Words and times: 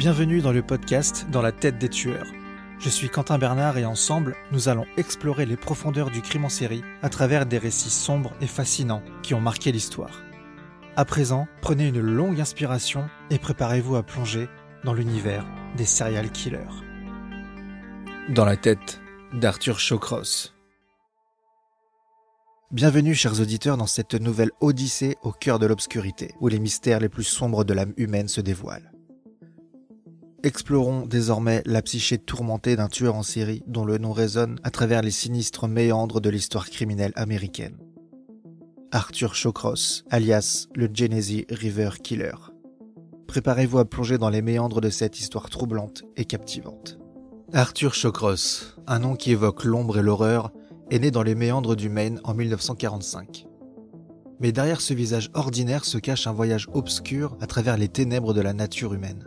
Bienvenue 0.00 0.40
dans 0.40 0.52
le 0.52 0.62
podcast 0.62 1.26
Dans 1.30 1.42
la 1.42 1.52
tête 1.52 1.76
des 1.76 1.90
tueurs. 1.90 2.26
Je 2.78 2.88
suis 2.88 3.10
Quentin 3.10 3.36
Bernard 3.36 3.76
et 3.76 3.84
ensemble, 3.84 4.34
nous 4.50 4.70
allons 4.70 4.86
explorer 4.96 5.44
les 5.44 5.58
profondeurs 5.58 6.10
du 6.10 6.22
crime 6.22 6.46
en 6.46 6.48
série 6.48 6.82
à 7.02 7.10
travers 7.10 7.44
des 7.44 7.58
récits 7.58 7.90
sombres 7.90 8.32
et 8.40 8.46
fascinants 8.46 9.02
qui 9.22 9.34
ont 9.34 9.42
marqué 9.42 9.72
l'histoire. 9.72 10.22
À 10.96 11.04
présent, 11.04 11.48
prenez 11.60 11.86
une 11.86 12.00
longue 12.00 12.40
inspiration 12.40 13.10
et 13.28 13.38
préparez-vous 13.38 13.94
à 13.94 14.02
plonger 14.02 14.48
dans 14.84 14.94
l'univers 14.94 15.44
des 15.76 15.84
serial 15.84 16.30
killers. 16.30 16.80
Dans 18.30 18.46
la 18.46 18.56
tête 18.56 19.02
d'Arthur 19.34 19.78
Shawcross. 19.78 20.54
Bienvenue 22.70 23.14
chers 23.14 23.38
auditeurs 23.38 23.76
dans 23.76 23.86
cette 23.86 24.14
nouvelle 24.14 24.52
odyssée 24.60 25.18
au 25.22 25.32
cœur 25.32 25.58
de 25.58 25.66
l'obscurité, 25.66 26.32
où 26.40 26.48
les 26.48 26.58
mystères 26.58 27.00
les 27.00 27.10
plus 27.10 27.24
sombres 27.24 27.64
de 27.64 27.74
l'âme 27.74 27.92
humaine 27.98 28.28
se 28.28 28.40
dévoilent. 28.40 28.90
Explorons 30.42 31.04
désormais 31.04 31.62
la 31.66 31.82
psyché 31.82 32.16
tourmentée 32.16 32.74
d'un 32.74 32.88
tueur 32.88 33.14
en 33.14 33.22
série 33.22 33.62
dont 33.66 33.84
le 33.84 33.98
nom 33.98 34.12
résonne 34.12 34.58
à 34.62 34.70
travers 34.70 35.02
les 35.02 35.10
sinistres 35.10 35.68
méandres 35.68 36.22
de 36.22 36.30
l'histoire 36.30 36.70
criminelle 36.70 37.12
américaine. 37.14 37.76
Arthur 38.90 39.34
Shawcross, 39.34 40.04
alias 40.08 40.68
le 40.74 40.88
Genesee 40.90 41.44
River 41.50 41.90
Killer. 42.02 42.32
Préparez-vous 43.26 43.80
à 43.80 43.84
plonger 43.84 44.16
dans 44.16 44.30
les 44.30 44.40
méandres 44.40 44.80
de 44.80 44.88
cette 44.88 45.20
histoire 45.20 45.50
troublante 45.50 46.04
et 46.16 46.24
captivante. 46.24 46.98
Arthur 47.52 47.92
Shawcross, 47.92 48.78
un 48.86 49.00
nom 49.00 49.16
qui 49.16 49.32
évoque 49.32 49.64
l'ombre 49.64 49.98
et 49.98 50.02
l'horreur, 50.02 50.52
est 50.90 51.00
né 51.00 51.10
dans 51.10 51.22
les 51.22 51.34
méandres 51.34 51.76
du 51.76 51.90
Maine 51.90 52.18
en 52.24 52.32
1945. 52.32 53.46
Mais 54.40 54.52
derrière 54.52 54.80
ce 54.80 54.94
visage 54.94 55.30
ordinaire 55.34 55.84
se 55.84 55.98
cache 55.98 56.26
un 56.26 56.32
voyage 56.32 56.66
obscur 56.72 57.36
à 57.42 57.46
travers 57.46 57.76
les 57.76 57.88
ténèbres 57.88 58.32
de 58.32 58.40
la 58.40 58.54
nature 58.54 58.94
humaine. 58.94 59.26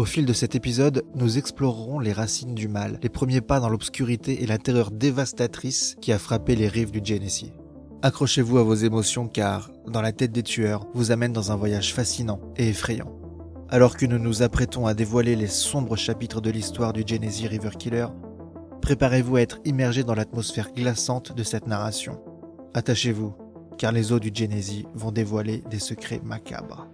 Au 0.00 0.06
fil 0.06 0.24
de 0.24 0.32
cet 0.32 0.54
épisode, 0.54 1.04
nous 1.14 1.36
explorerons 1.36 1.98
les 1.98 2.14
racines 2.14 2.54
du 2.54 2.68
mal, 2.68 2.98
les 3.02 3.10
premiers 3.10 3.42
pas 3.42 3.60
dans 3.60 3.68
l'obscurité 3.68 4.42
et 4.42 4.46
la 4.46 4.56
terreur 4.56 4.90
dévastatrice 4.90 5.94
qui 6.00 6.10
a 6.10 6.18
frappé 6.18 6.56
les 6.56 6.68
rives 6.68 6.90
du 6.90 7.02
Genesee. 7.04 7.52
Accrochez-vous 8.00 8.56
à 8.56 8.62
vos 8.62 8.76
émotions 8.76 9.28
car, 9.28 9.70
dans 9.86 10.00
la 10.00 10.12
tête 10.12 10.32
des 10.32 10.42
tueurs, 10.42 10.86
vous 10.94 11.10
amène 11.10 11.34
dans 11.34 11.52
un 11.52 11.56
voyage 11.56 11.92
fascinant 11.92 12.40
et 12.56 12.70
effrayant. 12.70 13.14
Alors 13.68 13.98
que 13.98 14.06
nous 14.06 14.18
nous 14.18 14.42
apprêtons 14.42 14.86
à 14.86 14.94
dévoiler 14.94 15.36
les 15.36 15.48
sombres 15.48 15.96
chapitres 15.96 16.40
de 16.40 16.50
l'histoire 16.50 16.94
du 16.94 17.02
Genesee 17.06 17.46
River 17.46 17.72
Killer, 17.78 18.06
préparez-vous 18.80 19.36
à 19.36 19.42
être 19.42 19.60
immergé 19.66 20.02
dans 20.02 20.14
l'atmosphère 20.14 20.72
glaçante 20.72 21.36
de 21.36 21.42
cette 21.42 21.66
narration. 21.66 22.22
Attachez-vous, 22.72 23.34
car 23.76 23.92
les 23.92 24.12
eaux 24.12 24.18
du 24.18 24.30
Genesee 24.32 24.86
vont 24.94 25.12
dévoiler 25.12 25.62
des 25.70 25.78
secrets 25.78 26.22
macabres. 26.24 26.86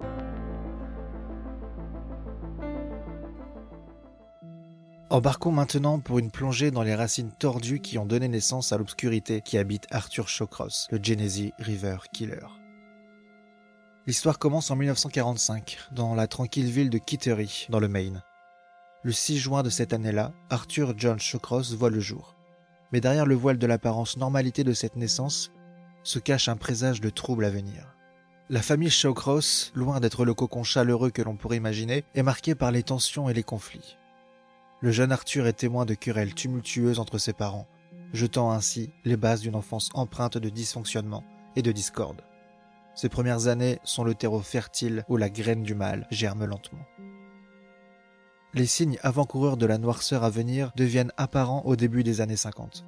Embarquons 5.09 5.53
maintenant 5.53 6.01
pour 6.01 6.19
une 6.19 6.33
plongée 6.33 6.73
dans 6.73 6.83
les 6.83 6.97
racines 6.97 7.31
tordues 7.31 7.79
qui 7.79 7.97
ont 7.97 8.07
donné 8.07 8.27
naissance 8.27 8.73
à 8.73 8.77
l'obscurité 8.77 9.41
qui 9.41 9.57
habite 9.57 9.87
Arthur 9.93 10.29
Shawcross, 10.29 10.89
le 10.91 10.99
Genesee 11.01 11.53
River 11.61 11.99
Killer. 12.13 12.45
L'histoire 14.09 14.41
commence 14.41 14.69
en 14.73 14.77
1945, 14.77 15.79
dans 15.93 16.17
la 16.17 16.27
tranquille 16.27 16.69
ville 16.69 16.91
de 16.91 16.99
Kittery, 16.99 17.69
dans 17.69 17.79
le 17.79 17.87
Maine. 17.87 18.25
Le 19.05 19.13
6 19.13 19.39
juin 19.39 19.63
de 19.63 19.71
cette 19.71 19.93
année-là, 19.93 20.33
Arthur 20.51 20.95
John 20.97 21.21
Shawcross 21.21 21.75
voit 21.75 21.91
le 21.91 22.01
jour. 22.01 22.35
Mais 22.91 23.01
derrière 23.01 23.27
le 23.27 23.37
voile 23.37 23.59
de 23.59 23.67
l'apparence 23.69 24.17
normalité 24.17 24.65
de 24.65 24.73
cette 24.73 24.97
naissance 24.97 25.53
se 26.03 26.19
cache 26.19 26.49
un 26.49 26.57
présage 26.57 27.01
de 27.01 27.11
troubles 27.11 27.45
à 27.45 27.51
venir. 27.51 27.95
La 28.51 28.61
famille 28.61 28.91
Shawcross, 28.91 29.71
loin 29.77 30.01
d'être 30.01 30.25
le 30.25 30.35
cocon 30.35 30.65
chaleureux 30.65 31.11
que 31.11 31.23
l'on 31.23 31.37
pourrait 31.37 31.59
imaginer, 31.59 32.03
est 32.17 32.25
marquée 32.25 32.57
par 32.57 32.73
les 32.73 32.83
tensions 32.83 33.29
et 33.29 33.35
les 33.35 33.45
conflits. 33.45 33.97
Le 34.87 34.93
jeune 34.93 35.11
Arthur 35.11 35.49
est 35.49 35.53
témoin 35.55 35.85
de 35.85 35.95
querelles 35.95 36.33
tumultueuses 36.33 37.01
entre 37.01 37.19
ses 37.19 37.33
parents, 37.33 37.67
jetant 38.13 38.53
ainsi 38.53 38.93
les 39.05 39.17
bases 39.17 39.41
d'une 39.41 39.57
enfance 39.57 39.91
empreinte 39.95 40.39
de 40.39 40.49
dysfonctionnement 40.49 41.25
et 41.57 41.63
de 41.63 41.73
discorde. 41.73 42.23
Ces 42.95 43.09
premières 43.09 43.49
années 43.49 43.81
sont 43.83 44.05
le 44.05 44.15
terreau 44.15 44.39
fertile 44.39 45.05
où 45.09 45.17
la 45.17 45.29
graine 45.29 45.65
du 45.65 45.75
mal 45.75 46.07
germe 46.13 46.45
lentement. 46.45 46.87
Les 48.55 48.67
signes 48.67 48.97
avant-coureurs 49.03 49.57
de 49.57 49.67
la 49.67 49.79
noirceur 49.79 50.23
à 50.23 50.31
venir 50.31 50.71
deviennent 50.77 51.13
apparents 51.17 51.63
au 51.65 51.75
début 51.75 52.05
des 52.05 52.21
années 52.21 52.37
50. 52.37 52.85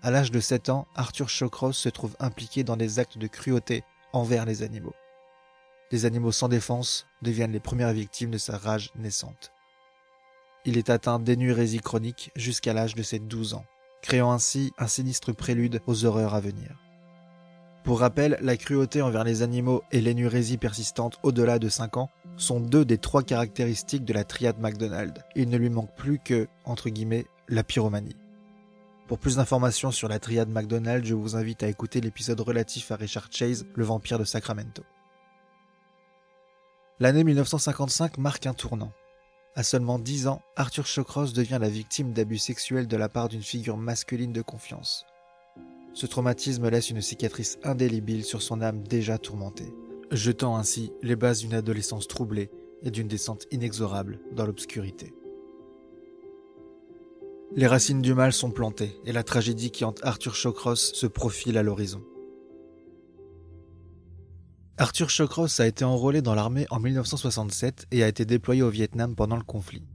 À 0.00 0.10
l'âge 0.10 0.30
de 0.30 0.40
7 0.40 0.70
ans, 0.70 0.86
Arthur 0.94 1.28
Shawcross 1.28 1.76
se 1.76 1.90
trouve 1.90 2.16
impliqué 2.20 2.64
dans 2.64 2.78
des 2.78 3.00
actes 3.00 3.18
de 3.18 3.26
cruauté 3.26 3.84
envers 4.14 4.46
les 4.46 4.62
animaux. 4.62 4.94
Les 5.92 6.06
animaux 6.06 6.32
sans 6.32 6.48
défense 6.48 7.06
deviennent 7.20 7.52
les 7.52 7.60
premières 7.60 7.92
victimes 7.92 8.30
de 8.30 8.38
sa 8.38 8.56
rage 8.56 8.92
naissante 8.96 9.52
il 10.66 10.76
est 10.76 10.90
atteint 10.90 11.18
d'énurésie 11.18 11.80
chronique 11.80 12.32
jusqu'à 12.36 12.74
l'âge 12.74 12.94
de 12.94 13.02
ses 13.02 13.20
12 13.20 13.54
ans, 13.54 13.64
créant 14.02 14.32
ainsi 14.32 14.72
un 14.78 14.88
sinistre 14.88 15.32
prélude 15.32 15.80
aux 15.86 16.04
horreurs 16.04 16.34
à 16.34 16.40
venir. 16.40 16.76
Pour 17.84 18.00
rappel, 18.00 18.36
la 18.42 18.56
cruauté 18.56 19.00
envers 19.00 19.22
les 19.22 19.42
animaux 19.42 19.84
et 19.92 20.00
l'énurésie 20.00 20.58
persistante 20.58 21.18
au-delà 21.22 21.60
de 21.60 21.68
5 21.68 21.96
ans 21.98 22.10
sont 22.36 22.58
deux 22.58 22.84
des 22.84 22.98
trois 22.98 23.22
caractéristiques 23.22 24.04
de 24.04 24.12
la 24.12 24.24
triade 24.24 24.58
McDonald. 24.58 25.24
Il 25.36 25.48
ne 25.48 25.56
lui 25.56 25.70
manque 25.70 25.94
plus 25.94 26.18
que, 26.18 26.48
entre 26.64 26.90
guillemets, 26.90 27.26
la 27.48 27.62
pyromanie. 27.62 28.16
Pour 29.06 29.20
plus 29.20 29.36
d'informations 29.36 29.92
sur 29.92 30.08
la 30.08 30.18
triade 30.18 30.48
McDonald, 30.48 31.04
je 31.04 31.14
vous 31.14 31.36
invite 31.36 31.62
à 31.62 31.68
écouter 31.68 32.00
l'épisode 32.00 32.40
relatif 32.40 32.90
à 32.90 32.96
Richard 32.96 33.28
Chase, 33.30 33.66
le 33.76 33.84
vampire 33.84 34.18
de 34.18 34.24
Sacramento. 34.24 34.82
L'année 36.98 37.22
1955 37.22 38.18
marque 38.18 38.46
un 38.46 38.54
tournant. 38.54 38.92
À 39.58 39.62
seulement 39.62 39.98
10 39.98 40.26
ans, 40.26 40.42
Arthur 40.56 40.84
Shawcross 40.84 41.32
devient 41.32 41.56
la 41.58 41.70
victime 41.70 42.12
d'abus 42.12 42.36
sexuels 42.36 42.86
de 42.86 42.96
la 42.98 43.08
part 43.08 43.30
d'une 43.30 43.42
figure 43.42 43.78
masculine 43.78 44.34
de 44.34 44.42
confiance. 44.42 45.06
Ce 45.94 46.04
traumatisme 46.04 46.68
laisse 46.68 46.90
une 46.90 47.00
cicatrice 47.00 47.58
indélébile 47.64 48.22
sur 48.22 48.42
son 48.42 48.60
âme 48.60 48.82
déjà 48.82 49.16
tourmentée, 49.16 49.72
jetant 50.10 50.58
ainsi 50.58 50.92
les 51.02 51.16
bases 51.16 51.40
d'une 51.40 51.54
adolescence 51.54 52.06
troublée 52.06 52.50
et 52.82 52.90
d'une 52.90 53.08
descente 53.08 53.46
inexorable 53.50 54.20
dans 54.32 54.44
l'obscurité. 54.44 55.14
Les 57.54 57.66
racines 57.66 58.02
du 58.02 58.12
mal 58.12 58.34
sont 58.34 58.50
plantées 58.50 59.00
et 59.06 59.12
la 59.12 59.22
tragédie 59.22 59.70
qui 59.70 59.86
hante 59.86 60.04
Arthur 60.04 60.34
Shawcross 60.34 60.92
se 60.92 61.06
profile 61.06 61.56
à 61.56 61.62
l'horizon. 61.62 62.02
Arthur 64.78 65.08
Shawcross 65.08 65.58
a 65.58 65.66
été 65.66 65.86
enrôlé 65.86 66.20
dans 66.20 66.34
l'armée 66.34 66.66
en 66.68 66.78
1967 66.78 67.86
et 67.92 68.02
a 68.02 68.08
été 68.08 68.26
déployé 68.26 68.60
au 68.60 68.68
Vietnam 68.68 69.16
pendant 69.16 69.38
le 69.38 69.42
conflit. 69.42 69.86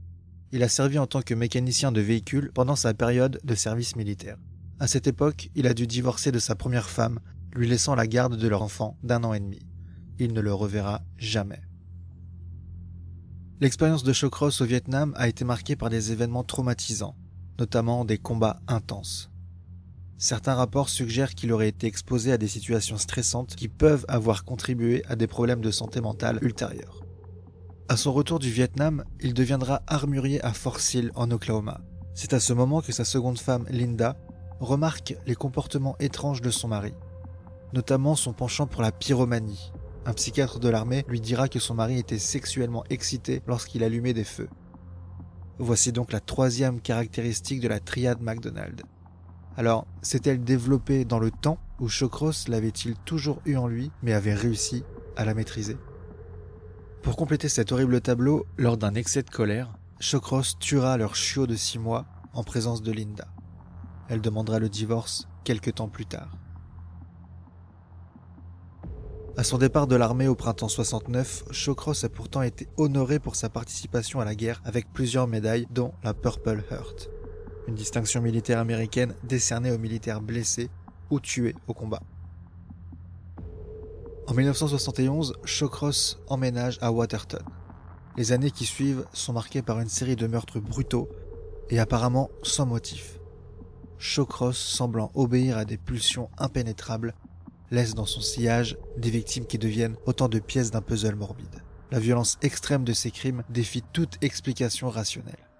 Il 0.50 0.64
a 0.64 0.68
servi 0.68 0.98
en 0.98 1.06
tant 1.06 1.22
que 1.22 1.34
mécanicien 1.34 1.92
de 1.92 2.00
véhicules 2.00 2.50
pendant 2.52 2.74
sa 2.74 2.92
période 2.92 3.38
de 3.44 3.54
service 3.54 3.94
militaire. 3.94 4.38
À 4.80 4.88
cette 4.88 5.06
époque, 5.06 5.50
il 5.54 5.68
a 5.68 5.74
dû 5.74 5.86
divorcer 5.86 6.32
de 6.32 6.40
sa 6.40 6.56
première 6.56 6.90
femme, 6.90 7.20
lui 7.54 7.68
laissant 7.68 7.94
la 7.94 8.08
garde 8.08 8.36
de 8.36 8.48
leur 8.48 8.62
enfant 8.62 8.98
d'un 9.04 9.22
an 9.22 9.34
et 9.34 9.40
demi. 9.40 9.60
Il 10.18 10.32
ne 10.32 10.40
le 10.40 10.52
reverra 10.52 11.02
jamais. 11.16 11.62
L'expérience 13.60 14.02
de 14.02 14.12
Shawcross 14.12 14.62
au 14.62 14.64
Vietnam 14.64 15.14
a 15.16 15.28
été 15.28 15.44
marquée 15.44 15.76
par 15.76 15.90
des 15.90 16.10
événements 16.10 16.42
traumatisants, 16.42 17.14
notamment 17.60 18.04
des 18.04 18.18
combats 18.18 18.60
intenses. 18.66 19.31
Certains 20.22 20.54
rapports 20.54 20.88
suggèrent 20.88 21.34
qu'il 21.34 21.52
aurait 21.52 21.66
été 21.66 21.88
exposé 21.88 22.30
à 22.30 22.38
des 22.38 22.46
situations 22.46 22.96
stressantes 22.96 23.56
qui 23.56 23.66
peuvent 23.66 24.04
avoir 24.06 24.44
contribué 24.44 25.02
à 25.08 25.16
des 25.16 25.26
problèmes 25.26 25.60
de 25.60 25.72
santé 25.72 26.00
mentale 26.00 26.38
ultérieurs. 26.42 27.02
À 27.88 27.96
son 27.96 28.12
retour 28.12 28.38
du 28.38 28.48
Vietnam, 28.48 29.02
il 29.18 29.34
deviendra 29.34 29.82
armurier 29.88 30.40
à 30.44 30.52
Fort 30.52 30.78
Sill 30.78 31.10
en 31.16 31.28
Oklahoma. 31.32 31.80
C'est 32.14 32.34
à 32.34 32.38
ce 32.38 32.52
moment 32.52 32.82
que 32.82 32.92
sa 32.92 33.04
seconde 33.04 33.40
femme, 33.40 33.66
Linda, 33.68 34.16
remarque 34.60 35.16
les 35.26 35.34
comportements 35.34 35.96
étranges 35.98 36.40
de 36.40 36.50
son 36.50 36.68
mari, 36.68 36.94
notamment 37.72 38.14
son 38.14 38.32
penchant 38.32 38.68
pour 38.68 38.82
la 38.82 38.92
pyromanie. 38.92 39.72
Un 40.06 40.12
psychiatre 40.12 40.60
de 40.60 40.68
l'armée 40.68 41.04
lui 41.08 41.20
dira 41.20 41.48
que 41.48 41.58
son 41.58 41.74
mari 41.74 41.98
était 41.98 42.20
sexuellement 42.20 42.84
excité 42.90 43.42
lorsqu'il 43.48 43.82
allumait 43.82 44.14
des 44.14 44.22
feux. 44.22 44.48
Voici 45.58 45.90
donc 45.90 46.12
la 46.12 46.20
troisième 46.20 46.80
caractéristique 46.80 47.58
de 47.58 47.66
la 47.66 47.80
triade 47.80 48.22
McDonald. 48.22 48.82
Alors, 49.56 49.86
s'est-elle 50.00 50.42
développée 50.42 51.04
dans 51.04 51.18
le 51.18 51.30
temps 51.30 51.58
ou 51.78 51.88
Chocross 51.88 52.48
l'avait-il 52.48 52.94
toujours 52.94 53.40
eu 53.44 53.56
en 53.56 53.66
lui 53.66 53.90
mais 54.02 54.14
avait 54.14 54.34
réussi 54.34 54.82
à 55.16 55.26
la 55.26 55.34
maîtriser? 55.34 55.76
Pour 57.02 57.16
compléter 57.16 57.48
cet 57.48 57.70
horrible 57.70 58.00
tableau, 58.00 58.46
lors 58.56 58.78
d'un 58.78 58.94
excès 58.94 59.22
de 59.22 59.30
colère, 59.30 59.76
Chocross 60.00 60.58
tuera 60.58 60.96
leur 60.96 61.16
chiot 61.16 61.46
de 61.46 61.54
six 61.54 61.78
mois 61.78 62.06
en 62.32 62.44
présence 62.44 62.80
de 62.80 62.92
Linda. 62.92 63.26
Elle 64.08 64.22
demandera 64.22 64.58
le 64.58 64.68
divorce 64.70 65.28
quelque 65.44 65.70
temps 65.70 65.88
plus 65.88 66.06
tard. 66.06 66.38
À 69.36 69.44
son 69.44 69.58
départ 69.58 69.86
de 69.86 69.96
l'armée 69.96 70.28
au 70.28 70.34
printemps 70.34 70.68
69, 70.68 71.44
Shawcross 71.50 72.04
a 72.04 72.10
pourtant 72.10 72.42
été 72.42 72.68
honoré 72.76 73.18
pour 73.18 73.34
sa 73.34 73.48
participation 73.48 74.20
à 74.20 74.26
la 74.26 74.34
guerre 74.34 74.60
avec 74.64 74.92
plusieurs 74.92 75.26
médailles 75.26 75.66
dont 75.70 75.92
la 76.02 76.12
Purple 76.14 76.62
Heart 76.70 77.10
une 77.68 77.74
distinction 77.74 78.20
militaire 78.20 78.58
américaine 78.58 79.14
décernée 79.24 79.70
aux 79.70 79.78
militaires 79.78 80.20
blessés 80.20 80.70
ou 81.10 81.20
tués 81.20 81.54
au 81.66 81.74
combat. 81.74 82.02
En 84.26 84.34
1971, 84.34 85.34
Shawcross 85.44 86.20
emménage 86.28 86.78
à 86.80 86.92
Waterton, 86.92 87.44
Les 88.16 88.32
années 88.32 88.50
qui 88.50 88.66
suivent 88.66 89.04
sont 89.12 89.32
marquées 89.32 89.62
par 89.62 89.80
une 89.80 89.88
série 89.88 90.16
de 90.16 90.26
meurtres 90.26 90.60
brutaux 90.60 91.08
et 91.70 91.78
apparemment 91.78 92.30
sans 92.42 92.66
motif. 92.66 93.18
Shawcross, 93.98 94.58
semblant 94.58 95.10
obéir 95.14 95.56
à 95.56 95.64
des 95.64 95.76
pulsions 95.76 96.28
impénétrables, 96.38 97.14
laisse 97.70 97.94
dans 97.94 98.06
son 98.06 98.20
sillage 98.20 98.76
des 98.96 99.10
victimes 99.10 99.46
qui 99.46 99.58
deviennent 99.58 99.96
autant 100.06 100.28
de 100.28 100.38
pièces 100.38 100.70
d'un 100.70 100.82
puzzle 100.82 101.14
morbide. 101.14 101.62
La 101.90 101.98
violence 101.98 102.38
extrême 102.42 102.84
de 102.84 102.92
ces 102.92 103.10
crimes 103.10 103.42
défie 103.50 103.82
toute 103.92 104.16
explication 104.22 104.88
rationnelle. 104.88 105.51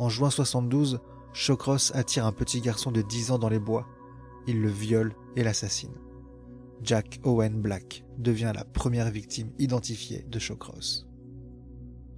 En 0.00 0.08
juin 0.08 0.30
72, 0.30 1.00
Shawcross 1.34 1.94
attire 1.94 2.24
un 2.24 2.32
petit 2.32 2.62
garçon 2.62 2.90
de 2.90 3.02
10 3.02 3.32
ans 3.32 3.38
dans 3.38 3.50
les 3.50 3.58
bois. 3.58 3.86
Il 4.46 4.62
le 4.62 4.70
viole 4.70 5.12
et 5.36 5.44
l'assassine. 5.44 5.92
Jack 6.82 7.20
Owen 7.22 7.60
Black 7.60 8.06
devient 8.16 8.52
la 8.54 8.64
première 8.64 9.10
victime 9.10 9.52
identifiée 9.58 10.24
de 10.26 10.38
Shawcross. 10.38 11.06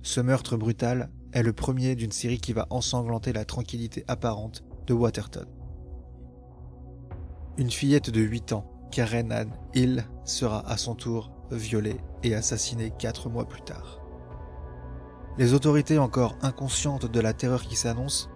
Ce 0.03 0.21
meurtre 0.21 0.57
brutal 0.57 1.11
est 1.33 1.43
le 1.43 1.53
premier 1.53 1.97
d'une 1.97 2.13
série 2.13 2.39
qui 2.39 2.53
va 2.53 2.69
ensanglanter 2.71 3.33
la 3.33 3.45
tranquillité 3.45 4.05
apparente 4.07 4.63
de 4.87 4.95
Waterton. 4.95 5.49
Une 7.59 7.73
fillette 7.73 8.11
de 8.11 8.21
8 8.21 8.53
ans, 8.53 8.89
Karen 8.93 9.33
Ann 9.33 9.51
Hill, 9.75 10.05
sera 10.25 10.65
à 10.71 10.77
son 10.77 10.95
tour 10.95 11.33
violée 11.51 11.97
et 12.23 12.37
assassinée 12.37 12.93
quatre 12.97 13.29
mois 13.29 13.49
plus 13.49 13.63
tard. 13.63 14.02
Les 15.39 15.55
autorités 15.55 15.99
encore 15.99 16.37
inconscientes 16.43 17.07
de 17.07 17.21
la 17.21 17.33
terreur 17.33 17.63
qui 17.63 17.75
s'annonce 17.75 18.29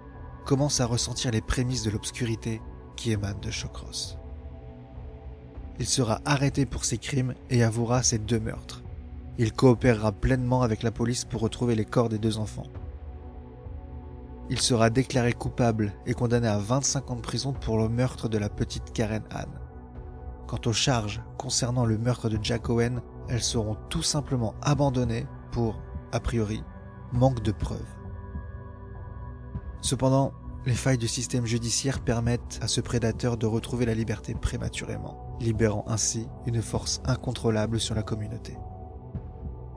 commencent 0.47 0.81
à 0.81 0.87
ressentir 0.87 1.31
les 1.31 1.43
prémices 1.43 1.83
de 1.83 1.91
l'obscurité 1.91 2.63
qui 2.97 3.13
émane 3.13 3.39
de 3.41 3.51
Shawcross. 3.51 4.17
Il 5.79 5.87
sera 5.87 6.21
arrêté 6.25 6.65
pour 6.65 6.87
ses 6.87 6.97
crimes 6.97 7.35
et 7.51 7.63
avouera 7.63 8.03
ses 8.03 8.19
deux 8.19 8.41
meurtres. 8.41 8.83
Il 9.37 9.53
coopérera 9.53 10.13
pleinement 10.13 10.63
avec 10.63 10.83
la 10.83 10.91
police 10.91 11.27
pour 11.27 11.43
retrouver 11.43 11.75
les 11.75 11.85
corps 11.85 12.09
des 12.09 12.19
deux 12.19 12.39
enfants. 12.39 12.69
Il 14.49 14.61
sera 14.61 14.89
déclaré 14.89 15.35
coupable 15.35 15.93
et 16.07 16.15
condamné 16.15 16.49
à 16.49 16.57
25 16.57 17.11
ans 17.11 17.17
de 17.17 17.21
prison 17.21 17.53
pour 17.53 17.77
le 17.77 17.91
meurtre 17.91 18.31
de 18.31 18.39
la 18.39 18.49
petite 18.49 18.95
Karen 18.95 19.25
Anne. 19.31 19.61
Quant 20.47 20.61
aux 20.65 20.73
charges 20.73 21.21
concernant 21.37 21.85
le 21.85 21.99
meurtre 21.99 22.31
de 22.31 22.39
Jack 22.41 22.71
Owen, 22.71 23.03
elles 23.29 23.43
seront 23.43 23.77
tout 23.91 24.05
simplement 24.05 24.55
abandonnées 24.63 25.27
pour, 25.51 25.79
a 26.13 26.21
priori, 26.21 26.63
manque 27.13 27.43
de 27.43 27.53
preuves. 27.53 27.97
Cependant, 29.81 30.33
les 30.67 30.75
failles 30.75 30.99
du 30.99 31.07
système 31.07 31.47
judiciaire 31.47 32.01
permettent 32.01 32.59
à 32.61 32.67
ce 32.67 32.81
prédateur 32.81 33.37
de 33.37 33.47
retrouver 33.47 33.87
la 33.87 33.95
liberté 33.95 34.35
prématurément, 34.35 35.37
libérant 35.41 35.85
ainsi 35.87 36.27
une 36.47 36.61
force 36.61 37.01
incontrôlable 37.05 37.79
sur 37.79 37.95
la 37.95 38.03
communauté. 38.03 38.57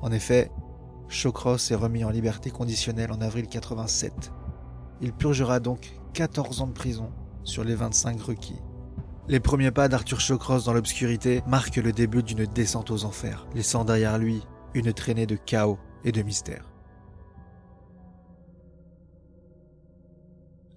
En 0.01 0.11
effet, 0.11 0.49
Shawcross 1.07 1.71
est 1.71 1.75
remis 1.75 2.03
en 2.03 2.09
liberté 2.09 2.49
conditionnelle 2.49 3.11
en 3.11 3.21
avril 3.21 3.47
87. 3.47 4.31
Il 5.01 5.13
purgera 5.13 5.59
donc 5.59 5.99
14 6.13 6.61
ans 6.61 6.67
de 6.67 6.73
prison 6.73 7.11
sur 7.43 7.63
les 7.63 7.75
25 7.75 8.21
requis. 8.21 8.61
Les 9.27 9.39
premiers 9.39 9.71
pas 9.71 9.87
d'Arthur 9.89 10.19
Shawcross 10.19 10.65
dans 10.65 10.73
l'obscurité 10.73 11.43
marquent 11.45 11.75
le 11.75 11.91
début 11.91 12.23
d'une 12.23 12.45
descente 12.45 12.89
aux 12.89 13.05
enfers, 13.05 13.47
laissant 13.53 13.85
derrière 13.85 14.17
lui 14.17 14.41
une 14.73 14.91
traînée 14.91 15.27
de 15.27 15.35
chaos 15.35 15.77
et 16.03 16.11
de 16.11 16.23
mystère. 16.23 16.68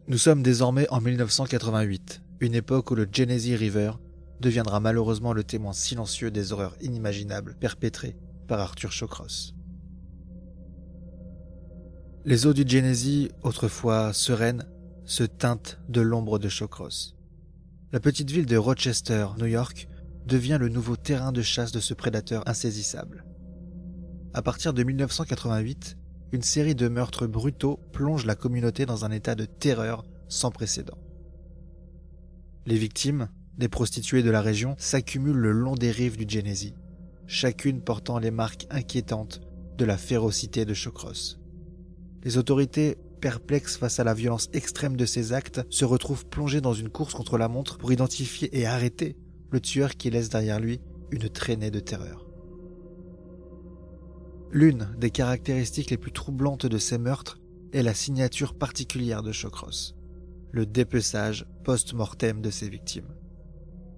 Nous 0.08 0.18
sommes 0.18 0.42
désormais 0.42 0.88
en 0.90 1.00
1988, 1.00 2.22
une 2.40 2.56
époque 2.56 2.90
où 2.90 2.96
le 2.96 3.06
Genesee 3.10 3.54
River 3.54 3.92
deviendra 4.40 4.80
malheureusement 4.80 5.32
le 5.32 5.44
témoin 5.44 5.72
silencieux 5.72 6.32
des 6.32 6.52
horreurs 6.52 6.76
inimaginables 6.80 7.54
perpétrées 7.60 8.16
par 8.48 8.58
Arthur 8.58 8.90
Shawcross. 8.90 9.54
Les 12.24 12.46
eaux 12.46 12.52
du 12.52 12.64
Genesee, 12.66 13.30
autrefois 13.42 14.12
sereines, 14.12 14.66
se 15.04 15.22
teintent 15.22 15.80
de 15.88 16.00
l'ombre 16.00 16.40
de 16.40 16.48
Shawcross. 16.48 17.16
La 17.92 18.00
petite 18.00 18.30
ville 18.30 18.46
de 18.46 18.56
Rochester, 18.56 19.28
New 19.38 19.46
York, 19.46 19.86
devient 20.26 20.58
le 20.60 20.68
nouveau 20.68 20.96
terrain 20.96 21.30
de 21.30 21.42
chasse 21.42 21.70
de 21.70 21.80
ce 21.80 21.94
prédateur 21.94 22.42
insaisissable. 22.48 23.24
À 24.34 24.42
partir 24.42 24.72
de 24.72 24.82
1988, 24.82 25.96
une 26.32 26.42
série 26.42 26.74
de 26.74 26.88
meurtres 26.88 27.26
brutaux 27.26 27.78
plonge 27.92 28.24
la 28.24 28.34
communauté 28.34 28.86
dans 28.86 29.04
un 29.04 29.10
état 29.10 29.34
de 29.34 29.44
terreur 29.44 30.02
sans 30.28 30.50
précédent. 30.50 30.96
Les 32.64 32.78
victimes, 32.78 33.28
des 33.58 33.68
prostituées 33.68 34.22
de 34.22 34.30
la 34.30 34.40
région, 34.40 34.74
s'accumulent 34.78 35.36
le 35.36 35.52
long 35.52 35.74
des 35.74 35.90
rives 35.90 36.16
du 36.16 36.24
Genesee, 36.26 36.74
chacune 37.26 37.82
portant 37.82 38.18
les 38.18 38.30
marques 38.30 38.66
inquiétantes 38.70 39.42
de 39.76 39.84
la 39.84 39.98
férocité 39.98 40.64
de 40.64 40.72
Chocross. 40.72 41.38
Les 42.24 42.38
autorités, 42.38 42.96
perplexes 43.20 43.76
face 43.76 44.00
à 44.00 44.04
la 44.04 44.14
violence 44.14 44.48
extrême 44.54 44.96
de 44.96 45.06
ces 45.06 45.32
actes, 45.34 45.60
se 45.68 45.84
retrouvent 45.84 46.26
plongées 46.26 46.60
dans 46.62 46.72
une 46.72 46.88
course 46.88 47.14
contre 47.14 47.36
la 47.36 47.48
montre 47.48 47.76
pour 47.76 47.92
identifier 47.92 48.58
et 48.58 48.66
arrêter 48.66 49.16
le 49.50 49.60
tueur 49.60 49.96
qui 49.96 50.08
laisse 50.08 50.30
derrière 50.30 50.60
lui 50.60 50.80
une 51.10 51.28
traînée 51.28 51.70
de 51.70 51.80
terreur. 51.80 52.31
L'une 54.54 54.94
des 54.98 55.10
caractéristiques 55.10 55.90
les 55.90 55.96
plus 55.96 56.12
troublantes 56.12 56.66
de 56.66 56.76
ces 56.76 56.98
meurtres 56.98 57.40
est 57.72 57.82
la 57.82 57.94
signature 57.94 58.52
particulière 58.52 59.22
de 59.22 59.32
Chocross, 59.32 59.94
le 60.50 60.66
dépeçage 60.66 61.46
post-mortem 61.64 62.42
de 62.42 62.50
ses 62.50 62.68
victimes. 62.68 63.14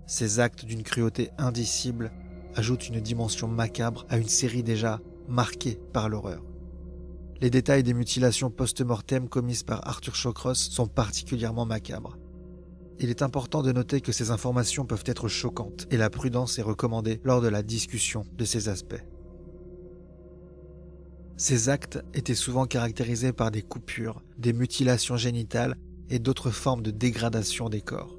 Ces 0.07 0.39
actes 0.39 0.65
d'une 0.65 0.85
cruauté 0.85 1.31
indicible 1.39 2.13
ajoutent 2.55 2.89
une 2.89 3.01
dimension 3.01 3.49
macabre 3.49 4.07
à 4.09 4.17
une 4.17 4.29
série 4.29 4.63
déjà 4.63 5.01
marquée 5.27 5.81
par 5.93 6.09
l'horreur. 6.09 6.45
Les 7.41 7.51
détails 7.51 7.83
des 7.83 7.93
mutilations 7.93 8.53
post-mortem 8.53 9.29
commises 9.29 9.65
par 9.65 9.85
Arthur 9.89 10.15
Chocross 10.15 10.71
sont 10.71 10.87
particulièrement 10.87 11.67
macabres. 11.67 12.17
Il 13.01 13.11
est 13.11 13.23
important 13.23 13.63
de 13.65 13.73
noter 13.73 14.01
que 14.01 14.13
ces 14.13 14.31
informations 14.31 14.87
peuvent 14.87 15.03
être 15.07 15.27
choquantes 15.27 15.89
et 15.91 15.97
la 15.97 16.11
prudence 16.11 16.61
est 16.61 16.63
recommandée 16.63 17.21
lors 17.25 17.41
de 17.41 17.49
la 17.49 17.65
discussion 17.65 18.25
de 18.39 18.45
ces 18.45 18.69
aspects. 18.69 19.03
Ces 21.37 21.69
actes 21.69 22.03
étaient 22.15 22.35
souvent 22.35 22.67
caractérisés 22.67 23.33
par 23.33 23.51
des 23.51 23.63
coupures, 23.63 24.23
des 24.39 24.53
mutilations 24.53 25.17
génitales 25.17 25.77
et 26.09 26.21
d'autres 26.21 26.51
formes 26.51 26.83
de 26.83 26.93
dégradation 26.93 27.69
des 27.69 27.81
corps. 27.81 28.17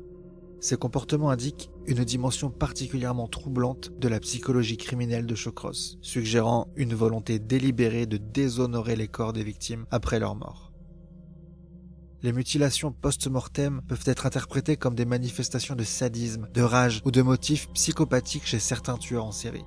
Ces 0.60 0.76
comportements 0.76 1.30
indiquent 1.30 1.70
une 1.86 2.04
dimension 2.04 2.50
particulièrement 2.50 3.28
troublante 3.28 3.92
de 4.00 4.08
la 4.08 4.20
psychologie 4.20 4.78
criminelle 4.78 5.28
de 5.28 5.36
Chocross, 5.36 5.98
suggérant 6.02 6.68
une 6.76 6.96
volonté 6.96 7.40
délibérée 7.40 8.06
de 8.06 8.18
déshonorer 8.18 8.96
les 8.96 9.08
corps 9.08 9.32
des 9.32 9.44
victimes 9.44 9.86
après 9.92 10.20
leur 10.20 10.36
mort. 10.36 10.74
Les 12.24 12.34
mutilations 12.34 12.92
post-mortem 12.92 13.82
peuvent 13.88 14.02
être 14.06 14.26
interprétées 14.26 14.78
comme 14.78 14.96
des 14.96 15.06
manifestations 15.06 15.76
de 15.76 15.84
sadisme, 15.84 16.48
de 16.54 16.64
rage 16.64 17.02
ou 17.06 17.12
de 17.12 17.22
motifs 17.22 17.70
psychopathiques 17.74 18.48
chez 18.48 18.60
certains 18.60 18.98
tueurs 18.98 19.26
en 19.26 19.32
série. 19.32 19.66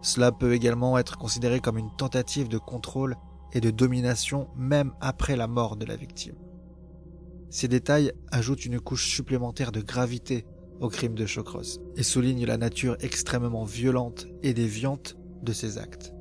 Cela 0.00 0.32
peut 0.32 0.52
également 0.52 0.98
être 0.98 1.18
considéré 1.18 1.60
comme 1.60 1.78
une 1.78 1.94
tentative 1.96 2.48
de 2.48 2.58
contrôle 2.58 3.16
et 3.52 3.60
de 3.60 3.70
domination 3.70 4.48
même 4.56 4.92
après 5.00 5.36
la 5.36 5.46
mort 5.46 5.76
de 5.76 5.86
la 5.86 5.96
victime. 5.96 6.36
Ces 7.50 7.68
détails 7.68 8.12
ajoutent 8.30 8.66
une 8.66 8.80
couche 8.80 9.08
supplémentaire 9.08 9.72
de 9.72 9.80
gravité 9.80 10.44
au 10.80 10.88
crime 10.88 11.14
de 11.14 11.26
Chocross 11.26 11.80
et 11.96 12.02
soulignent 12.02 12.46
la 12.46 12.58
nature 12.58 12.96
extrêmement 13.00 13.64
violente 13.64 14.26
et 14.42 14.54
déviante 14.54 15.16
de 15.42 15.52
ces 15.52 15.78
actes. 15.78 16.12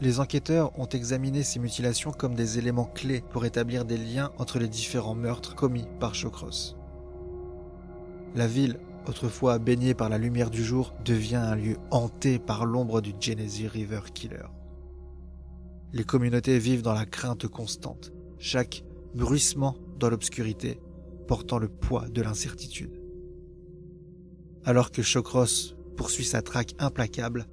Les 0.00 0.20
enquêteurs 0.20 0.78
ont 0.78 0.88
examiné 0.88 1.42
ces 1.42 1.58
mutilations 1.58 2.10
comme 2.12 2.34
des 2.34 2.58
éléments 2.58 2.84
clés 2.84 3.22
pour 3.30 3.44
établir 3.44 3.84
des 3.84 3.96
liens 3.96 4.30
entre 4.38 4.58
les 4.58 4.68
différents 4.68 5.14
meurtres 5.14 5.54
commis 5.54 5.86
par 6.00 6.14
Chocross. 6.14 6.76
La 8.34 8.46
ville 8.46 8.78
autrefois 9.06 9.58
baigné 9.58 9.94
par 9.94 10.08
la 10.08 10.18
lumière 10.18 10.50
du 10.50 10.64
jour, 10.64 10.94
devient 11.04 11.36
un 11.36 11.56
lieu 11.56 11.76
hanté 11.90 12.38
par 12.38 12.66
l'ombre 12.66 13.00
du 13.00 13.12
Genesee 13.18 13.68
River 13.68 14.00
Killer. 14.12 14.46
Les 15.92 16.04
communautés 16.04 16.58
vivent 16.58 16.82
dans 16.82 16.94
la 16.94 17.06
crainte 17.06 17.46
constante, 17.46 18.12
chaque 18.38 18.84
bruissement 19.14 19.76
dans 19.98 20.10
l'obscurité 20.10 20.80
portant 21.28 21.58
le 21.58 21.68
poids 21.68 22.08
de 22.08 22.22
l'incertitude. 22.22 23.00
Alors 24.64 24.90
que 24.90 25.02
Chocross 25.02 25.76
poursuit 25.96 26.24
sa 26.24 26.42
traque 26.42 26.74
implacable, 26.78 27.46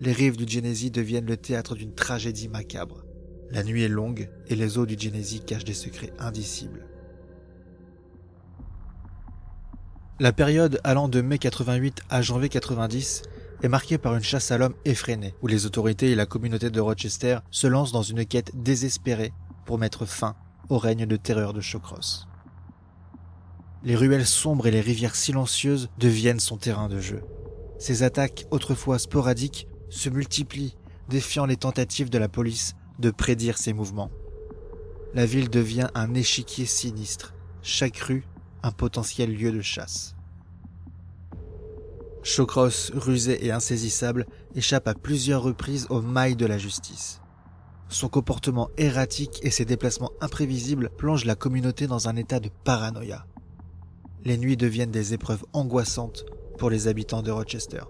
les 0.00 0.12
rives 0.12 0.36
du 0.36 0.46
Genesee 0.46 0.90
deviennent 0.90 1.26
le 1.26 1.36
théâtre 1.36 1.74
d'une 1.74 1.94
tragédie 1.94 2.48
macabre. 2.48 3.04
La 3.50 3.62
nuit 3.62 3.82
est 3.82 3.88
longue 3.88 4.28
et 4.48 4.56
les 4.56 4.76
eaux 4.76 4.86
du 4.86 4.96
Genesee 4.98 5.40
cachent 5.40 5.64
des 5.64 5.74
secrets 5.74 6.12
indicibles. 6.18 6.86
La 10.18 10.32
période 10.32 10.80
allant 10.82 11.08
de 11.08 11.20
mai 11.20 11.36
88 11.36 12.00
à 12.08 12.22
janvier 12.22 12.48
90 12.48 13.20
est 13.62 13.68
marquée 13.68 13.98
par 13.98 14.14
une 14.16 14.22
chasse 14.22 14.50
à 14.50 14.56
l'homme 14.56 14.72
effrénée, 14.86 15.34
où 15.42 15.46
les 15.46 15.66
autorités 15.66 16.10
et 16.10 16.14
la 16.14 16.24
communauté 16.24 16.70
de 16.70 16.80
Rochester 16.80 17.40
se 17.50 17.66
lancent 17.66 17.92
dans 17.92 18.02
une 18.02 18.24
quête 18.24 18.50
désespérée 18.54 19.34
pour 19.66 19.76
mettre 19.76 20.06
fin 20.06 20.34
au 20.70 20.78
règne 20.78 21.04
de 21.04 21.16
terreur 21.16 21.52
de 21.52 21.60
Chocross. 21.60 22.28
Les 23.84 23.94
ruelles 23.94 24.24
sombres 24.24 24.66
et 24.66 24.70
les 24.70 24.80
rivières 24.80 25.14
silencieuses 25.14 25.90
deviennent 25.98 26.40
son 26.40 26.56
terrain 26.56 26.88
de 26.88 26.98
jeu. 26.98 27.22
Ces 27.78 28.02
attaques, 28.02 28.46
autrefois 28.50 28.98
sporadiques, 28.98 29.68
se 29.90 30.08
multiplient, 30.08 30.78
défiant 31.10 31.44
les 31.44 31.58
tentatives 31.58 32.08
de 32.08 32.16
la 32.16 32.30
police 32.30 32.74
de 33.00 33.10
prédire 33.10 33.58
ses 33.58 33.74
mouvements. 33.74 34.10
La 35.12 35.26
ville 35.26 35.50
devient 35.50 35.88
un 35.94 36.14
échiquier 36.14 36.64
sinistre, 36.64 37.34
chaque 37.60 37.98
rue 37.98 38.24
un 38.66 38.72
potentiel 38.72 39.32
lieu 39.32 39.52
de 39.52 39.62
chasse. 39.62 40.16
Chocross, 42.24 42.90
rusé 42.94 43.46
et 43.46 43.52
insaisissable, 43.52 44.26
échappe 44.56 44.88
à 44.88 44.94
plusieurs 44.94 45.42
reprises 45.42 45.86
aux 45.88 46.02
mailles 46.02 46.34
de 46.34 46.46
la 46.46 46.58
justice. 46.58 47.20
Son 47.88 48.08
comportement 48.08 48.68
erratique 48.76 49.38
et 49.42 49.52
ses 49.52 49.64
déplacements 49.64 50.10
imprévisibles 50.20 50.90
plongent 50.90 51.24
la 51.24 51.36
communauté 51.36 51.86
dans 51.86 52.08
un 52.08 52.16
état 52.16 52.40
de 52.40 52.50
paranoïa. 52.64 53.24
Les 54.24 54.36
nuits 54.36 54.56
deviennent 54.56 54.90
des 54.90 55.14
épreuves 55.14 55.44
angoissantes 55.52 56.24
pour 56.58 56.68
les 56.68 56.88
habitants 56.88 57.22
de 57.22 57.30
Rochester. 57.30 57.84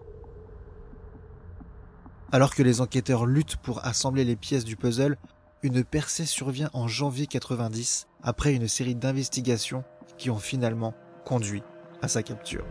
Alors 2.30 2.54
que 2.54 2.62
les 2.62 2.82
enquêteurs 2.82 3.24
luttent 3.24 3.56
pour 3.56 3.82
assembler 3.86 4.24
les 4.24 4.36
pièces 4.36 4.66
du 4.66 4.76
puzzle, 4.76 5.16
une 5.62 5.82
percée 5.82 6.26
survient 6.26 6.68
en 6.74 6.86
janvier 6.86 7.26
90 7.26 8.08
après 8.22 8.52
une 8.52 8.68
série 8.68 8.94
d'investigations 8.94 9.82
qui 10.18 10.30
ont 10.30 10.38
finalement 10.38 10.94
conduit 11.24 11.62
à 12.02 12.08
sa 12.08 12.22
capture. 12.22 12.64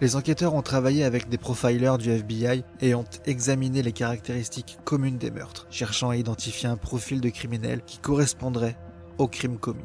Les 0.00 0.16
enquêteurs 0.16 0.54
ont 0.54 0.62
travaillé 0.62 1.04
avec 1.04 1.28
des 1.28 1.36
profilers 1.36 1.98
du 1.98 2.10
FBI 2.10 2.64
et 2.80 2.94
ont 2.94 3.04
examiné 3.26 3.82
les 3.82 3.92
caractéristiques 3.92 4.78
communes 4.84 5.18
des 5.18 5.30
meurtres, 5.30 5.66
cherchant 5.70 6.08
à 6.08 6.16
identifier 6.16 6.70
un 6.70 6.78
profil 6.78 7.20
de 7.20 7.28
criminel 7.28 7.82
qui 7.84 7.98
correspondrait 7.98 8.78
au 9.18 9.28
crime 9.28 9.58
commis. 9.58 9.84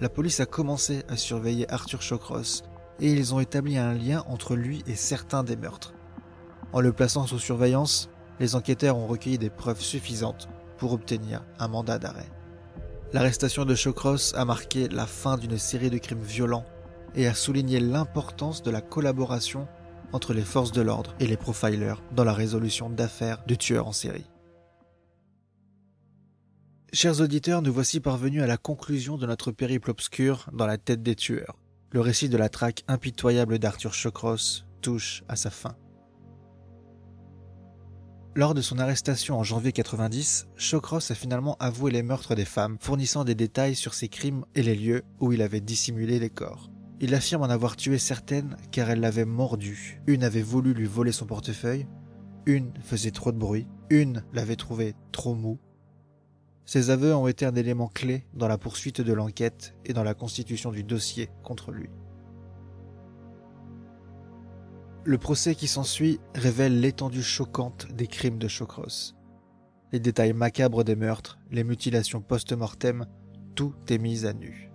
La 0.00 0.08
police 0.08 0.40
a 0.40 0.46
commencé 0.46 1.02
à 1.08 1.18
surveiller 1.18 1.70
Arthur 1.70 2.00
Shawcross 2.00 2.62
et 3.00 3.12
ils 3.12 3.34
ont 3.34 3.40
établi 3.40 3.76
un 3.76 3.92
lien 3.92 4.24
entre 4.28 4.56
lui 4.56 4.82
et 4.86 4.94
certains 4.94 5.44
des 5.44 5.56
meurtres. 5.56 5.92
En 6.72 6.80
le 6.80 6.92
plaçant 6.94 7.26
sous 7.26 7.38
surveillance, 7.38 8.08
les 8.40 8.56
enquêteurs 8.56 8.96
ont 8.96 9.06
recueilli 9.06 9.36
des 9.36 9.50
preuves 9.50 9.82
suffisantes 9.82 10.48
pour 10.82 10.94
obtenir 10.94 11.44
un 11.60 11.68
mandat 11.68 12.00
d'arrêt. 12.00 12.28
L'arrestation 13.12 13.64
de 13.64 13.72
Shawcross 13.72 14.34
a 14.34 14.44
marqué 14.44 14.88
la 14.88 15.06
fin 15.06 15.38
d'une 15.38 15.56
série 15.56 15.90
de 15.90 15.98
crimes 15.98 16.24
violents 16.24 16.64
et 17.14 17.28
a 17.28 17.34
souligné 17.34 17.78
l'importance 17.78 18.64
de 18.64 18.70
la 18.72 18.80
collaboration 18.80 19.68
entre 20.12 20.34
les 20.34 20.42
forces 20.42 20.72
de 20.72 20.82
l'ordre 20.82 21.14
et 21.20 21.28
les 21.28 21.36
profilers 21.36 22.02
dans 22.16 22.24
la 22.24 22.32
résolution 22.32 22.90
d'affaires 22.90 23.44
de 23.46 23.54
tueurs 23.54 23.86
en 23.86 23.92
série. 23.92 24.28
Chers 26.92 27.20
auditeurs, 27.20 27.62
nous 27.62 27.72
voici 27.72 28.00
parvenus 28.00 28.42
à 28.42 28.48
la 28.48 28.56
conclusion 28.56 29.16
de 29.16 29.26
notre 29.28 29.52
périple 29.52 29.92
obscur 29.92 30.50
dans 30.52 30.66
la 30.66 30.78
tête 30.78 31.04
des 31.04 31.14
tueurs. 31.14 31.60
Le 31.92 32.00
récit 32.00 32.28
de 32.28 32.36
la 32.36 32.48
traque 32.48 32.82
impitoyable 32.88 33.60
d'Arthur 33.60 33.94
Shawcross 33.94 34.66
touche 34.80 35.22
à 35.28 35.36
sa 35.36 35.50
fin. 35.50 35.76
Lors 38.34 38.54
de 38.54 38.62
son 38.62 38.78
arrestation 38.78 39.38
en 39.38 39.42
janvier 39.42 39.72
90, 39.72 40.46
Shawcross 40.56 41.10
a 41.10 41.14
finalement 41.14 41.58
avoué 41.60 41.90
les 41.90 42.02
meurtres 42.02 42.34
des 42.34 42.46
femmes, 42.46 42.78
fournissant 42.80 43.24
des 43.24 43.34
détails 43.34 43.74
sur 43.74 43.92
ses 43.92 44.08
crimes 44.08 44.46
et 44.54 44.62
les 44.62 44.74
lieux 44.74 45.02
où 45.20 45.32
il 45.32 45.42
avait 45.42 45.60
dissimulé 45.60 46.18
les 46.18 46.30
corps. 46.30 46.70
Il 47.00 47.14
affirme 47.14 47.42
en 47.42 47.50
avoir 47.50 47.76
tué 47.76 47.98
certaines 47.98 48.56
car 48.70 48.88
elles 48.88 49.00
l'avaient 49.00 49.26
mordu. 49.26 50.00
Une 50.06 50.24
avait 50.24 50.40
voulu 50.40 50.72
lui 50.72 50.86
voler 50.86 51.12
son 51.12 51.26
portefeuille, 51.26 51.86
une 52.46 52.72
faisait 52.82 53.10
trop 53.10 53.32
de 53.32 53.38
bruit, 53.38 53.66
une 53.90 54.24
l'avait 54.32 54.56
trouvé 54.56 54.94
trop 55.12 55.34
mou. 55.34 55.58
Ces 56.64 56.88
aveux 56.88 57.14
ont 57.14 57.28
été 57.28 57.44
un 57.44 57.54
élément 57.54 57.88
clé 57.88 58.24
dans 58.32 58.48
la 58.48 58.56
poursuite 58.56 59.02
de 59.02 59.12
l'enquête 59.12 59.74
et 59.84 59.92
dans 59.92 60.04
la 60.04 60.14
constitution 60.14 60.70
du 60.70 60.84
dossier 60.84 61.28
contre 61.42 61.70
lui. 61.70 61.90
Le 65.04 65.18
procès 65.18 65.56
qui 65.56 65.66
s'ensuit 65.66 66.20
révèle 66.36 66.80
l'étendue 66.80 67.24
choquante 67.24 67.88
des 67.92 68.06
crimes 68.06 68.38
de 68.38 68.46
Chocross. 68.46 69.16
Les 69.90 69.98
détails 69.98 70.32
macabres 70.32 70.84
des 70.84 70.94
meurtres, 70.94 71.40
les 71.50 71.64
mutilations 71.64 72.20
post-mortem, 72.20 73.06
tout 73.56 73.74
est 73.88 73.98
mis 73.98 74.26
à 74.26 74.32
nu. 74.32 74.70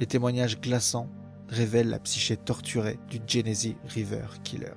Les 0.00 0.06
témoignages 0.06 0.62
glaçants 0.62 1.10
révèle 1.50 1.90
la 1.90 1.98
psyché 1.98 2.38
torturée 2.38 2.98
du 3.10 3.20
Genesee 3.26 3.76
River 3.84 4.24
Killer. 4.44 4.72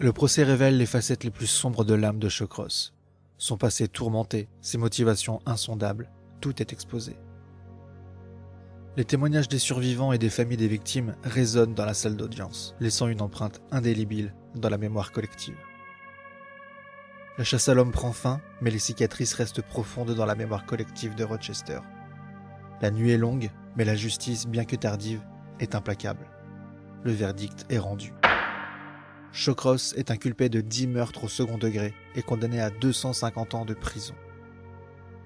Le 0.00 0.12
procès 0.12 0.42
révèle 0.42 0.78
les 0.78 0.86
facettes 0.86 1.22
les 1.22 1.30
plus 1.30 1.46
sombres 1.46 1.84
de 1.84 1.94
l'âme 1.94 2.18
de 2.18 2.28
Shawcross. 2.28 2.94
Son 3.38 3.56
passé 3.56 3.86
tourmenté, 3.86 4.48
ses 4.60 4.78
motivations 4.78 5.38
insondables, 5.46 6.10
tout 6.40 6.60
est 6.60 6.72
exposé. 6.72 7.14
Les 8.94 9.06
témoignages 9.06 9.48
des 9.48 9.58
survivants 9.58 10.12
et 10.12 10.18
des 10.18 10.28
familles 10.28 10.58
des 10.58 10.68
victimes 10.68 11.16
résonnent 11.24 11.72
dans 11.72 11.86
la 11.86 11.94
salle 11.94 12.14
d'audience, 12.14 12.74
laissant 12.78 13.08
une 13.08 13.22
empreinte 13.22 13.62
indélébile 13.70 14.34
dans 14.54 14.68
la 14.68 14.76
mémoire 14.76 15.12
collective. 15.12 15.56
La 17.38 17.44
chasse 17.44 17.70
à 17.70 17.74
l'homme 17.74 17.90
prend 17.90 18.12
fin, 18.12 18.42
mais 18.60 18.70
les 18.70 18.78
cicatrices 18.78 19.32
restent 19.32 19.62
profondes 19.62 20.14
dans 20.14 20.26
la 20.26 20.34
mémoire 20.34 20.66
collective 20.66 21.14
de 21.14 21.24
Rochester. 21.24 21.78
La 22.82 22.90
nuit 22.90 23.12
est 23.12 23.16
longue, 23.16 23.50
mais 23.76 23.86
la 23.86 23.96
justice, 23.96 24.46
bien 24.46 24.66
que 24.66 24.76
tardive, 24.76 25.22
est 25.58 25.74
implacable. 25.74 26.26
Le 27.02 27.12
verdict 27.12 27.64
est 27.70 27.78
rendu. 27.78 28.12
Chocross 29.32 29.94
est 29.96 30.10
inculpé 30.10 30.50
de 30.50 30.60
10 30.60 30.88
meurtres 30.88 31.24
au 31.24 31.28
second 31.28 31.56
degré 31.56 31.94
et 32.14 32.20
condamné 32.20 32.60
à 32.60 32.68
250 32.68 33.54
ans 33.54 33.64
de 33.64 33.72
prison. 33.72 34.14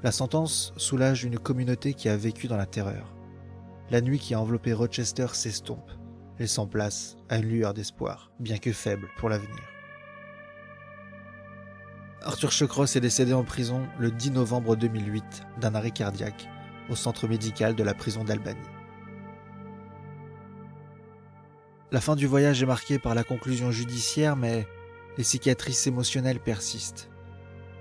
La 0.05 0.13
sentence 0.13 0.73
soulage 0.77 1.25
une 1.25 1.41
communauté 1.41 1.95
qui 1.95 2.09
a 2.09 2.17
vécu 2.17 2.47
dans 2.47 2.57
la 2.57 2.67
terreur. 2.67 3.16
La 3.89 4.01
nuit 4.01 4.19
qui 4.19 4.35
a 4.35 4.41
enveloppé 4.41 4.73
Rochester 4.73 5.29
s'estompe, 5.33 5.91
laissant 6.41 6.67
place 6.67 7.17
à 7.29 7.37
une 7.39 7.49
lueur 7.49 7.73
d'espoir, 7.73 8.33
bien 8.41 8.59
que 8.59 8.73
faible 8.73 9.09
pour 9.17 9.29
l'avenir. 9.29 9.63
Arthur 12.23 12.51
Chocross 12.51 12.97
est 12.97 13.01
décédé 13.01 13.33
en 13.33 13.45
prison 13.45 13.87
le 14.01 14.11
10 14.11 14.33
novembre 14.33 14.75
2008 14.75 15.25
d'un 15.61 15.77
arrêt 15.77 15.93
cardiaque 15.93 16.49
au 16.91 16.97
centre 16.97 17.29
médical 17.29 17.77
de 17.77 17.85
la 17.85 17.95
prison 17.95 18.25
d'Albanie. 18.25 18.59
La 21.93 22.01
fin 22.01 22.17
du 22.17 22.27
voyage 22.27 22.61
est 22.61 22.67
marquée 22.67 22.99
par 22.99 23.15
la 23.15 23.23
conclusion 23.23 23.71
judiciaire, 23.71 24.35
mais 24.35 24.67
les 25.17 25.23
cicatrices 25.23 25.87
émotionnelles 25.87 26.41
persistent. 26.41 27.09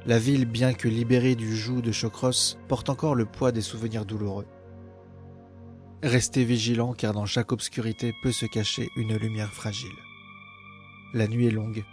La 0.05 0.19
ville, 0.19 0.45
bien 0.45 0.75
que 0.75 0.87
libérée 0.87 1.33
du 1.33 1.57
joug 1.57 1.81
de 1.81 1.91
Chocross, 1.91 2.59
porte 2.67 2.91
encore 2.91 3.15
le 3.15 3.25
poids 3.25 3.51
des 3.51 3.61
souvenirs 3.61 4.05
douloureux. 4.05 4.45
Restez 6.05 6.43
vigilants 6.43 6.93
car 6.93 7.13
dans 7.13 7.25
chaque 7.25 7.51
obscurité 7.51 8.13
peut 8.21 8.31
se 8.31 8.45
cacher 8.45 8.91
une 8.95 9.17
lumière 9.17 9.51
fragile. 9.51 9.95
La 11.15 11.27
nuit 11.27 11.47
est 11.47 11.51
longue, 11.51 11.83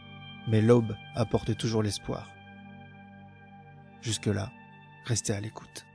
mais 0.49 0.61
l'aube 0.61 0.95
apporte 1.15 1.57
toujours 1.57 1.83
l'espoir. 1.83 2.29
Jusque-là, 4.03 4.51
restez 5.07 5.33
à 5.33 5.41
l'écoute. 5.41 5.87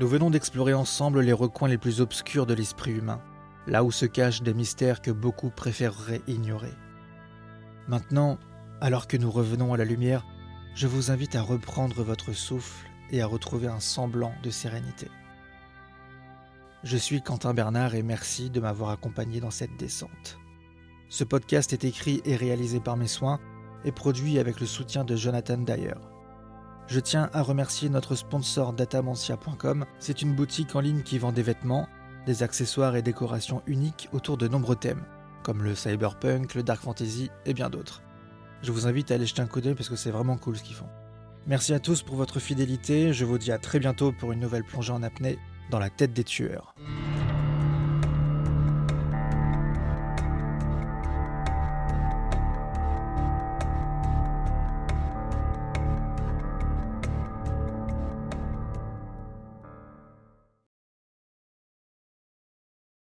Nous 0.00 0.08
venons 0.08 0.28
d'explorer 0.28 0.74
ensemble 0.74 1.20
les 1.20 1.32
recoins 1.32 1.68
les 1.68 1.78
plus 1.78 2.00
obscurs 2.00 2.44
de 2.44 2.54
l'esprit 2.54 2.90
humain, 2.90 3.22
là 3.68 3.84
où 3.84 3.92
se 3.92 4.06
cachent 4.06 4.42
des 4.42 4.54
mystères 4.54 5.02
que 5.02 5.12
beaucoup 5.12 5.50
préféreraient 5.50 6.22
ignorer. 6.26 6.74
Maintenant, 7.86 8.40
alors 8.80 9.06
que 9.06 9.16
nous 9.16 9.30
revenons 9.30 9.72
à 9.72 9.76
la 9.76 9.84
lumière, 9.84 10.26
je 10.74 10.88
vous 10.88 11.12
invite 11.12 11.36
à 11.36 11.42
reprendre 11.42 12.02
votre 12.02 12.32
souffle 12.32 12.88
et 13.12 13.22
à 13.22 13.26
retrouver 13.26 13.68
un 13.68 13.80
semblant 13.80 14.32
de 14.42 14.50
sérénité. 14.50 15.08
Je 16.82 16.96
suis 16.96 17.22
Quentin 17.22 17.54
Bernard 17.54 17.94
et 17.94 18.02
merci 18.02 18.50
de 18.50 18.58
m'avoir 18.58 18.90
accompagné 18.90 19.38
dans 19.38 19.52
cette 19.52 19.76
descente. 19.76 20.38
Ce 21.08 21.22
podcast 21.22 21.72
est 21.72 21.84
écrit 21.84 22.22
et 22.24 22.34
réalisé 22.34 22.80
par 22.80 22.96
mes 22.96 23.06
soins 23.06 23.38
et 23.84 23.92
produit 23.92 24.38
avec 24.38 24.58
le 24.58 24.66
soutien 24.66 25.04
de 25.04 25.14
Jonathan 25.14 25.58
Dyer. 25.58 25.94
Je 26.88 26.98
tiens 26.98 27.30
à 27.32 27.42
remercier 27.42 27.88
notre 27.88 28.14
sponsor 28.14 28.72
datamantia.com. 28.72 29.84
C'est 29.98 30.22
une 30.22 30.34
boutique 30.34 30.74
en 30.74 30.80
ligne 30.80 31.02
qui 31.02 31.18
vend 31.18 31.32
des 31.32 31.42
vêtements, 31.42 31.88
des 32.26 32.42
accessoires 32.42 32.96
et 32.96 33.02
décorations 33.02 33.62
uniques 33.66 34.08
autour 34.12 34.36
de 34.36 34.48
nombreux 34.48 34.76
thèmes, 34.76 35.04
comme 35.44 35.62
le 35.62 35.74
cyberpunk, 35.74 36.54
le 36.54 36.62
dark 36.62 36.82
fantasy 36.82 37.30
et 37.46 37.54
bien 37.54 37.70
d'autres. 37.70 38.02
Je 38.62 38.72
vous 38.72 38.86
invite 38.86 39.10
à 39.10 39.14
aller 39.14 39.26
jeter 39.26 39.42
un 39.42 39.46
coup 39.46 39.60
d'œil 39.60 39.74
parce 39.74 39.88
que 39.88 39.96
c'est 39.96 40.10
vraiment 40.10 40.36
cool 40.36 40.56
ce 40.56 40.62
qu'ils 40.62 40.76
font. 40.76 40.88
Merci 41.46 41.74
à 41.74 41.80
tous 41.80 42.02
pour 42.02 42.14
votre 42.14 42.38
fidélité, 42.38 43.12
je 43.12 43.24
vous 43.24 43.36
dis 43.36 43.50
à 43.50 43.58
très 43.58 43.80
bientôt 43.80 44.12
pour 44.12 44.30
une 44.30 44.38
nouvelle 44.38 44.62
plongée 44.62 44.92
en 44.92 45.02
apnée 45.02 45.38
dans 45.70 45.80
la 45.80 45.90
tête 45.90 46.12
des 46.12 46.22
tueurs. 46.22 46.74